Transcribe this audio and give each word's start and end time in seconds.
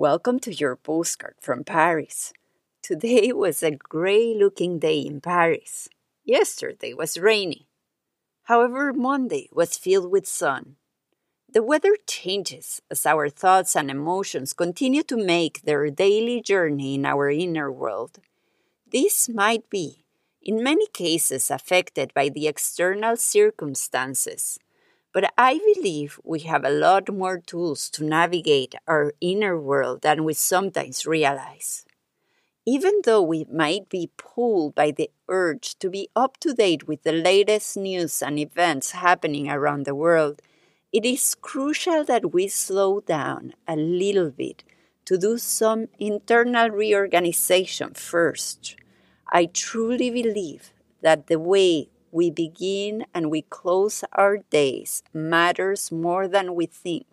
Welcome 0.00 0.40
to 0.40 0.54
your 0.54 0.76
postcard 0.76 1.34
from 1.42 1.62
Paris. 1.62 2.32
Today 2.80 3.32
was 3.32 3.62
a 3.62 3.72
gray 3.72 4.34
looking 4.34 4.78
day 4.78 5.00
in 5.00 5.20
Paris. 5.20 5.90
Yesterday 6.24 6.94
was 6.94 7.18
rainy. 7.18 7.68
However, 8.44 8.94
Monday 8.94 9.50
was 9.52 9.76
filled 9.76 10.10
with 10.10 10.26
sun. 10.26 10.76
The 11.52 11.62
weather 11.62 11.98
changes 12.06 12.80
as 12.90 13.04
our 13.04 13.28
thoughts 13.28 13.76
and 13.76 13.90
emotions 13.90 14.54
continue 14.54 15.02
to 15.02 15.18
make 15.18 15.60
their 15.64 15.90
daily 15.90 16.40
journey 16.40 16.94
in 16.94 17.04
our 17.04 17.28
inner 17.28 17.70
world. 17.70 18.20
This 18.90 19.28
might 19.28 19.68
be, 19.68 20.06
in 20.40 20.64
many 20.64 20.86
cases, 20.86 21.50
affected 21.50 22.14
by 22.14 22.30
the 22.30 22.48
external 22.48 23.18
circumstances 23.18 24.58
but 25.12 25.32
I 25.36 25.58
believe 25.74 26.20
we 26.24 26.40
have 26.40 26.64
a 26.64 26.70
lot 26.70 27.12
more 27.12 27.38
tools 27.38 27.90
to 27.90 28.04
navigate 28.04 28.74
our 28.86 29.12
inner 29.20 29.58
world 29.60 30.02
than 30.02 30.24
we 30.24 30.34
sometimes 30.34 31.06
realize. 31.06 31.84
Even 32.66 33.00
though 33.04 33.22
we 33.22 33.46
might 33.52 33.88
be 33.88 34.10
pulled 34.16 34.74
by 34.74 34.90
the 34.90 35.10
urge 35.28 35.78
to 35.78 35.90
be 35.90 36.08
up 36.14 36.36
to 36.38 36.52
date 36.52 36.86
with 36.86 37.02
the 37.02 37.12
latest 37.12 37.76
news 37.76 38.22
and 38.22 38.38
events 38.38 38.92
happening 38.92 39.50
around 39.50 39.84
the 39.84 39.94
world, 39.94 40.42
it 40.92 41.04
is 41.04 41.34
crucial 41.34 42.04
that 42.04 42.32
we 42.32 42.48
slow 42.48 43.00
down 43.00 43.54
a 43.66 43.76
little 43.76 44.30
bit 44.30 44.62
to 45.06 45.16
do 45.16 45.38
some 45.38 45.88
internal 45.98 46.68
reorganization 46.70 47.94
first. 47.94 48.76
I 49.32 49.46
truly 49.46 50.10
believe 50.10 50.72
that 51.02 51.26
the 51.28 51.38
way 51.38 51.88
we 52.10 52.30
begin 52.30 53.06
and 53.14 53.30
we 53.30 53.42
close 53.42 54.04
our 54.12 54.38
days 54.38 55.02
matters 55.12 55.92
more 55.92 56.26
than 56.28 56.54
we 56.54 56.66
think. 56.66 57.06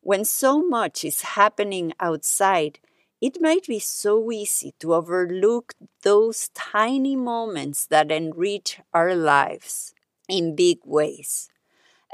When 0.00 0.24
so 0.24 0.62
much 0.62 1.04
is 1.04 1.22
happening 1.22 1.92
outside, 1.98 2.78
it 3.20 3.40
might 3.40 3.66
be 3.66 3.78
so 3.78 4.30
easy 4.30 4.74
to 4.78 4.94
overlook 4.94 5.74
those 6.02 6.50
tiny 6.54 7.16
moments 7.16 7.86
that 7.86 8.12
enrich 8.12 8.80
our 8.92 9.14
lives 9.14 9.94
in 10.28 10.54
big 10.54 10.78
ways. 10.84 11.48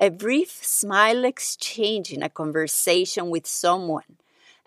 A 0.00 0.10
brief 0.10 0.64
smile 0.64 1.24
exchange 1.24 2.12
in 2.12 2.22
a 2.22 2.28
conversation 2.28 3.30
with 3.30 3.46
someone, 3.46 4.16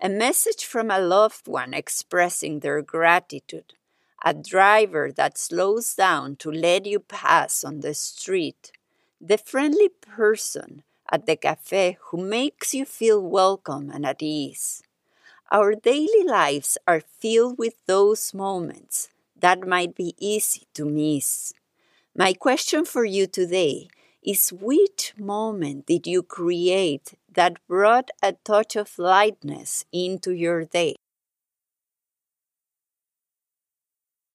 a 0.01 0.09
message 0.09 0.65
from 0.65 0.91
a 0.91 0.99
loved 0.99 1.47
one 1.47 1.73
expressing 1.73 2.59
their 2.59 2.81
gratitude, 2.81 3.73
a 4.25 4.33
driver 4.33 5.11
that 5.11 5.37
slows 5.37 5.93
down 5.95 6.35
to 6.37 6.51
let 6.51 6.85
you 6.85 6.99
pass 6.99 7.63
on 7.63 7.81
the 7.81 7.93
street, 7.93 8.71
the 9.21 9.37
friendly 9.37 9.89
person 9.89 10.83
at 11.11 11.25
the 11.27 11.35
cafe 11.37 11.97
who 12.07 12.17
makes 12.17 12.73
you 12.73 12.85
feel 12.85 13.21
welcome 13.21 13.89
and 13.91 14.05
at 14.05 14.21
ease. 14.23 14.83
Our 15.51 15.75
daily 15.75 16.23
lives 16.25 16.77
are 16.87 17.01
filled 17.01 17.57
with 17.57 17.75
those 17.87 18.33
moments 18.33 19.09
that 19.39 19.67
might 19.67 19.95
be 19.95 20.15
easy 20.19 20.67
to 20.75 20.85
miss. 20.85 21.53
My 22.15 22.33
question 22.33 22.85
for 22.85 23.05
you 23.05 23.27
today 23.27 23.89
is 24.23 24.49
which 24.53 25.13
moment 25.17 25.85
did 25.87 26.07
you 26.07 26.23
create 26.23 27.15
that 27.33 27.57
brought 27.67 28.11
a 28.23 28.33
touch 28.43 28.75
of 28.75 28.99
lightness 28.99 29.85
into 29.91 30.31
your 30.33 30.65
day? 30.65 30.95